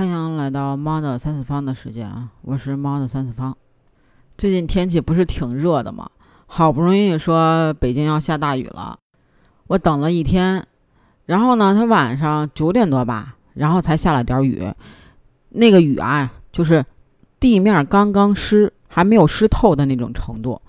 [0.00, 2.30] 欢迎来到猫的三次方的时间啊！
[2.40, 3.54] 我是猫的三次方。
[4.38, 6.08] 最近天气不是挺热的吗？
[6.46, 8.98] 好不容易说北京要下大雨了，
[9.66, 10.66] 我等了一天，
[11.26, 14.72] 然后呢，它晚上九点多吧，然后才下了点雨。
[15.50, 16.82] 那个雨啊，就是
[17.38, 20.62] 地面刚刚湿，还没有湿透的那种程度。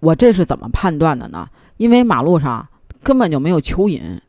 [0.00, 1.48] 我这是怎么判断的呢？
[1.78, 2.68] 因为马路上
[3.02, 4.20] 根本就没有蚯蚓。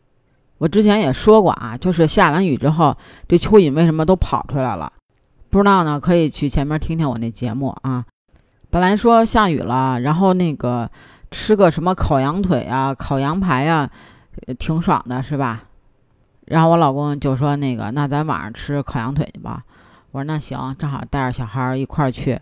[0.58, 2.96] 我之前也说过啊，就是下完雨之后，
[3.28, 4.92] 这蚯蚓为什么都跑出来了？
[5.50, 8.06] 不知道呢，可以去前面听听我那节目啊。
[8.70, 10.90] 本来说下雨了，然后那个
[11.32, 13.90] 吃个什么烤羊腿啊、烤羊排啊，
[14.58, 15.64] 挺爽的，是吧？
[16.46, 19.64] 然后我老公就说那个，那咱晚上吃烤羊腿去吧。
[20.12, 22.40] 我说那行，正好带着小孩一块儿去。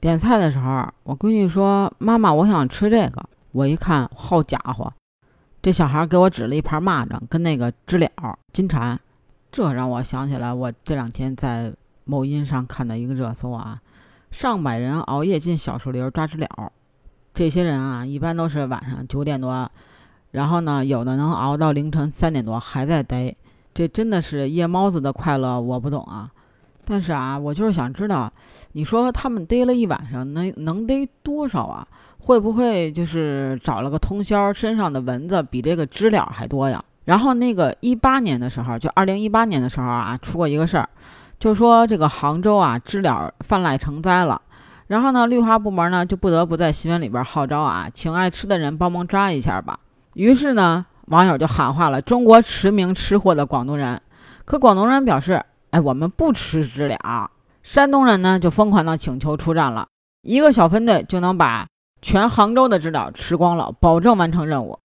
[0.00, 3.22] 点菜的时候，我闺女说：“妈妈，我想吃这个。”
[3.52, 4.92] 我一看，好家伙！
[5.62, 8.10] 这小孩给我指了一盘蚂蚱跟那个知了、
[8.52, 8.98] 金蝉，
[9.52, 11.72] 这让我想起来，我这两天在
[12.04, 13.80] 某音上看到一个热搜啊，
[14.32, 16.72] 上百人熬夜进小树林抓知了。
[17.32, 19.70] 这些人啊，一般都是晚上九点多，
[20.32, 23.36] 然后呢，有的能熬到凌晨三点多还在逮。
[23.72, 26.28] 这真的是夜猫子的快乐，我不懂啊。
[26.84, 28.32] 但是啊，我就是想知道，
[28.72, 31.86] 你说他们逮了一晚上，能能逮多少啊？
[32.24, 36.80] 会不会就是找了个通宵，身上的蚊子比这个知了还多呀？
[37.04, 40.88] 然后那个一八年的时候，就二零一八年的时候啊，出过一个事儿，
[41.40, 44.40] 就说这个杭州啊，知了泛滥成灾了。
[44.86, 49.80] 然后呢，绿化部门呢就不得不在新闻里边号召啊，请爱吃的人帮忙抓一下吧。
[50.14, 54.00] 于是呢，网友就喊话了中国驰名吃货的广东人。
[54.44, 57.28] 可广东人表示，哎，我们不吃知了。
[57.64, 59.88] 山东人呢就疯狂的请求出战了，
[60.22, 61.66] 一个小分队就能把。
[62.02, 64.76] 全杭州的知了吃光了，保证完成任务。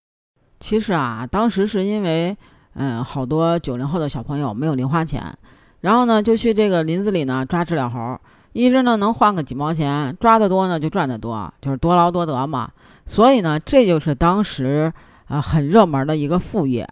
[0.59, 2.37] 其实啊，当时是因为，
[2.75, 5.35] 嗯，好多九零后的小朋友没有零花钱，
[5.81, 8.19] 然后呢，就去这个林子里呢抓知了猴，
[8.53, 12.69] 一只呢能换个几毛钱，抓得多呢就赚得多，就是多劳多得嘛。
[13.05, 14.93] 所以呢，这就是当时
[15.25, 16.87] 啊很热门的一个副业。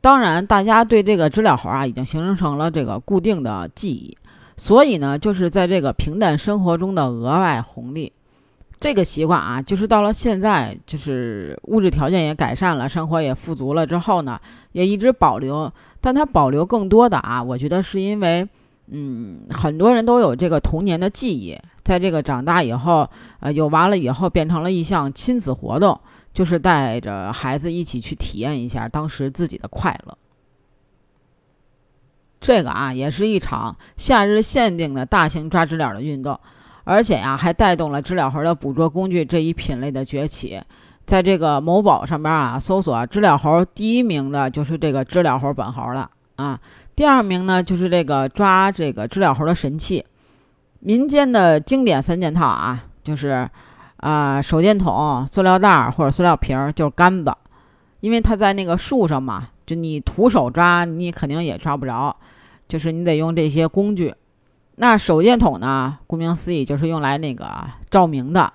[0.00, 4.16] 当然，大家对这个知了猴啊已经形成成了这个固定的记忆，
[4.56, 8.12] 所以呢，就是在这个平淡生活中的额外红利。
[8.84, 14.38] 这个习惯啊，就是到了现在，就是物质条件也改善了，生活也富足了之后呢，
[14.72, 15.72] 也一直保留。
[16.02, 18.46] 但它保留更多的啊，我觉得是因为，
[18.88, 23.08] 嗯，很多人都有这个童年的记忆，在这个长大以后，
[23.40, 25.98] 呃，有完了以后，变成了一项亲子活动，
[26.34, 30.18] 就是带着孩子一起去体验一下当时自己的快乐。
[32.38, 36.38] 这个啊，也是一场夏日限定的大型抓知了的运动。
[36.84, 40.60] 而且呀，还带动了知了猴的捕捉工具这一品类的崛起。
[41.06, 46.58] 在这个某宝上边啊，搜索知了猴，第一名的就是这个知了猴本猴了啊。
[46.96, 50.04] 第二名呢，就是这个抓这个知了猴的神器，
[50.80, 53.48] 民间的经典三件套啊，就是
[53.98, 57.34] 啊手电筒、塑料袋或者塑料瓶，就是杆子。
[58.00, 62.14] 因为它在那个树上嘛，就你徒手抓，你肯定也抓不着，
[62.68, 64.14] 就是你得用这些工具。
[64.76, 65.98] 那手电筒呢？
[66.06, 67.46] 顾名思义，就是用来那个
[67.90, 68.52] 照明的。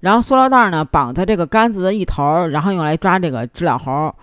[0.00, 4.14] 然后塑料袋呢，绑在这个杆子的一头，然后用来抓这个知了猴。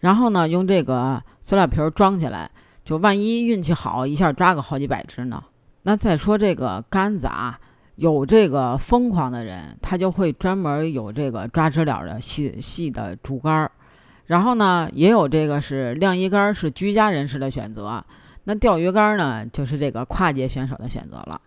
[0.00, 2.50] 然后呢，用这个塑料瓶装起来，
[2.84, 5.42] 就万一运气好，一下抓个好几百只呢。
[5.82, 7.58] 那再说这个杆子啊，
[7.96, 13.68] 有这个疯狂的人，他就会专门有这个抓知了的细细的竹竿。
[14.26, 18.04] 然后呢，也有这个是晾衣杆，是居家人士的选择。
[18.44, 21.40] 那钓鱼竿呢，就是这个跨界选手的选择了。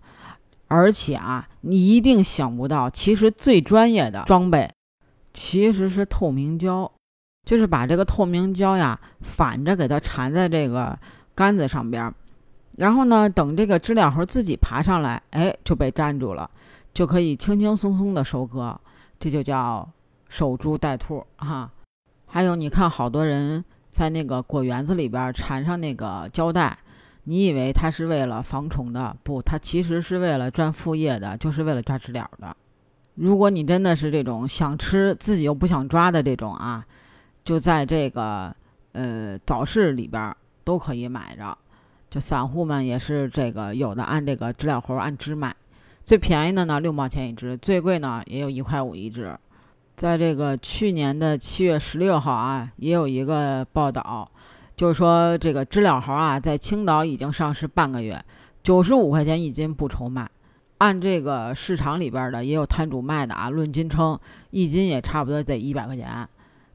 [0.67, 4.67] 而且啊，你一定想不到，其实最专业的装备
[5.31, 6.91] 其实是透明胶，
[7.45, 10.97] 就是把这个透明胶呀反着给它缠在这个
[11.35, 12.11] 杆子上边，
[12.77, 16.49] 然后呢，等这个知了猴自己爬上来，哎，就被粘住了，
[16.95, 18.75] 就可以轻轻松松的收割，
[19.19, 19.87] 这就叫
[20.27, 21.69] 守株待兔哈。
[22.25, 26.75] 还有，你看好多人在那个果园子里边缠上那个胶带。
[27.25, 29.15] 你以为它是为了防虫的？
[29.23, 32.55] 不，它其实是为了赚副业的，就是为了抓知了的。
[33.15, 36.85] 如果你真的是这种想吃自己又不想抓的这种啊，
[37.43, 38.55] 就在这个
[38.91, 41.57] 呃早市里边都可以买着。
[42.09, 45.53] 就散户们也是这个有的按这个知了猴按只买，
[46.03, 49.37] 最便宜的呢六毛钱一只，最贵呢也有一块五一只。
[49.95, 54.29] 在这个去年的七月十六号啊，也有一个报道。
[54.75, 58.23] 就是说，这个知了猴啊，在青岛已经上市半个月，
[58.61, 60.29] 九十五块钱一斤不愁卖。
[60.79, 64.19] 按这个市场里边的也有摊主卖的啊，论斤称，
[64.51, 66.27] 一斤也差不多得一百块钱。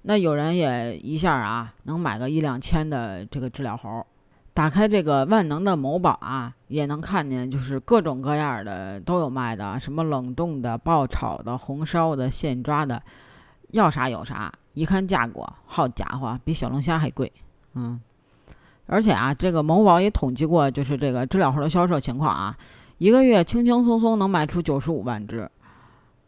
[0.02, 4.06] 那有人也一下啊，能买个一两千的这个知了猴。
[4.54, 13.02] 打开这个万能的某宝啊，也能看见，就是各种各样的都有卖的，什么冷冻的、爆炒的、红烧的、现抓的，
[13.72, 14.50] 要啥有啥。
[14.72, 17.30] 一看价格，好家伙，比小龙虾还贵。
[17.74, 18.00] 嗯，
[18.86, 22.56] 而且啊，这个某宝也统计过，就是这个知了猴的销售情况啊，
[22.98, 25.50] 一个月轻轻松松能卖出九十五万只。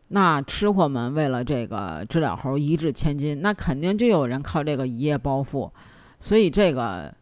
[0.08, 5.72] 那吃货们为了这个知了猴一掷千金，那肯定就有人靠这个一夜暴富。
[6.20, 7.14] 所以这个。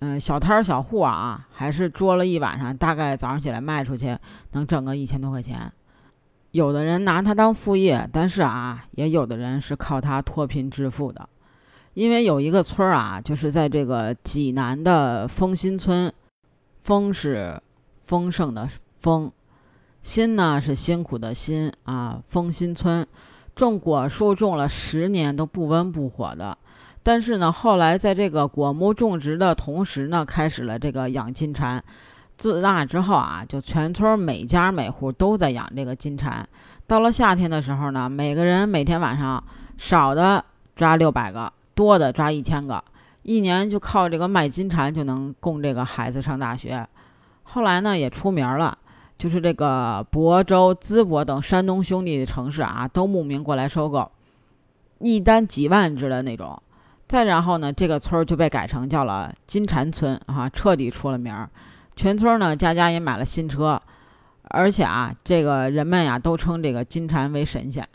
[0.00, 4.18] 嗯，小摊儿小户啊，还是捉了一晚上，大概早上起来卖出去
[4.52, 5.72] 能挣个一千多块钱。
[6.50, 11.26] 有的人拿它当副业，但是啊，也有的人是靠它脱贫致富的。
[11.94, 16.12] 因为有一个村儿啊，就是在这个济南的丰新村，
[16.82, 17.60] 丰是
[18.02, 19.30] 丰盛的丰，
[20.02, 22.20] 辛呢是辛苦的辛啊。
[22.28, 23.06] 丰新村
[23.54, 26.58] 种果树种了十年都不温不火的。
[27.02, 31.82] 但是呢，后来在这个果木种植的同时呢，开始了这个养金蝉。
[32.36, 36.48] 自那之后啊，就全村每家每户都在养这个金蝉。
[36.86, 39.42] 到了夏天的时候呢，每个人每天晚上
[39.78, 40.44] 少的
[40.74, 42.82] 抓六百个，多的抓一千个，
[43.22, 46.86] 一年就靠这个卖金蝉就能供这个孩子上大学。
[47.42, 48.76] 后来呢，也出名了，
[49.18, 54.10] 就是这个亳州、淄博等山东兄弟的城市啊，都慕名过来收购，
[54.98, 56.60] 一单几万只的那种。
[57.06, 61.48] 再然后呢，这个村儿就被改成叫了金蝉村啊，彻底出了名儿。
[61.94, 63.80] 全村呢，家家也买了新车，
[64.44, 67.86] 而且啊，这个人们呀都称这个金蝉为神仙。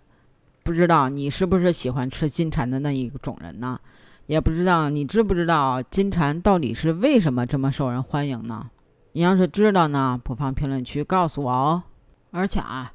[0.64, 3.80] 不知道你是不是喜欢吃金蝉的那一种人呢？
[4.28, 8.70] 也不知道你知不知道金蝉到底是为什么这么受人欢迎呢？
[9.14, 11.84] 你要是知道呢，不妨评论区告诉我哦。
[12.30, 12.94] 而且啊，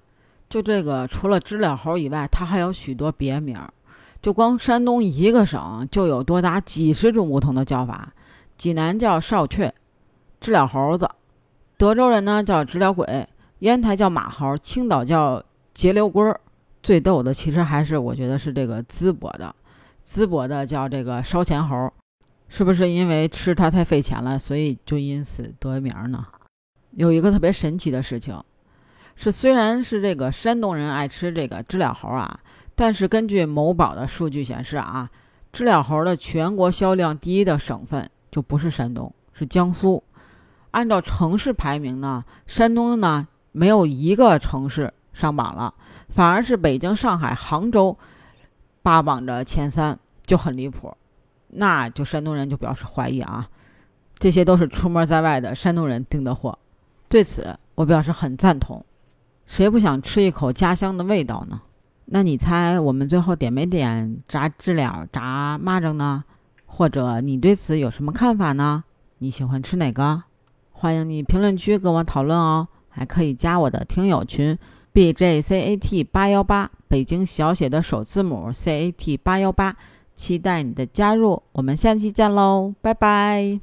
[0.48, 3.58] 就这个除了知了猴以外，它还有许多别名。
[4.22, 8.12] 就光山东一个省就有多达几十种不同的叫法。
[8.56, 9.74] 济南叫少雀，
[10.40, 11.06] 知了猴子；
[11.76, 13.28] 德州人呢叫知了鬼，
[13.58, 15.42] 烟台叫马猴，青岛叫
[15.74, 16.40] 节流龟儿。
[16.84, 19.52] 最逗的其实还是我觉得是这个淄博的，
[20.06, 21.90] 淄博的叫这个烧钱猴，
[22.48, 26.26] 是不是因为吃它太费钱了，所以就因此得名呢？
[26.90, 28.38] 有一个特别神奇的事情，
[29.16, 32.38] 是虽然是这个山东人爱吃这个知了猴啊。
[32.76, 35.08] 但是根据某宝的数据显示啊，
[35.52, 40.04] 知了猴的全国销量第一的省份就不是山东，是江苏。
[40.72, 45.72] 按照城市排名呢，山东呢没有一个城市上榜了，
[46.10, 47.96] 反而是北京、上海、杭州
[48.82, 50.94] 霸榜着前三，就很离谱。
[51.48, 53.48] 那就山东人就表示怀疑啊，
[54.18, 56.58] 这些都是出门在外的山东人订的货。
[57.08, 58.84] 对此，我表示很赞同。
[59.46, 61.62] 谁不想吃一口家乡的味道呢？
[62.06, 66.24] 那你猜我们最后点没点炸知了、炸蚂蚱呢？
[66.66, 68.82] 或者你对此有什么看法呢？
[69.18, 70.24] 你喜欢吃哪个？
[70.72, 74.58] 欢迎你评论区跟我讨论哦，还可以加我的听友群
[74.94, 79.76] b j c a t 八幺八，北京小写的首字母 c a t 八幺八，
[80.14, 83.58] 期待你的加入，我们下期见喽，拜拜。